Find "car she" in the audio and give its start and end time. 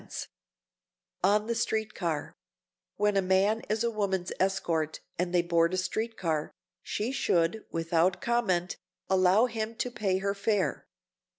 6.17-7.11